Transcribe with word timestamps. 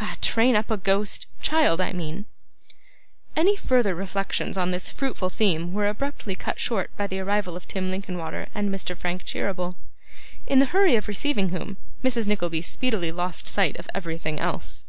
Ah! 0.00 0.18
Train 0.20 0.54
up 0.54 0.70
a 0.70 0.76
Ghost 0.76 1.26
child, 1.40 1.80
I 1.80 1.94
mean' 1.94 2.26
Any 3.38 3.56
further 3.56 3.94
reflections 3.94 4.58
on 4.58 4.70
this 4.70 4.90
fruitful 4.90 5.30
theme 5.30 5.72
were 5.72 5.88
abruptly 5.88 6.34
cut 6.36 6.60
short 6.60 6.94
by 6.98 7.06
the 7.06 7.20
arrival 7.20 7.56
of 7.56 7.66
Tim 7.66 7.90
Linkinwater 7.90 8.48
and 8.54 8.68
Mr. 8.68 8.94
Frank 8.94 9.24
Cheeryble; 9.24 9.76
in 10.46 10.58
the 10.58 10.66
hurry 10.76 10.94
of 10.96 11.08
receiving 11.08 11.48
whom, 11.48 11.78
Mrs. 12.04 12.26
Nickleby 12.28 12.60
speedily 12.60 13.10
lost 13.12 13.48
sight 13.48 13.78
of 13.78 13.88
everything 13.94 14.38
else. 14.38 14.84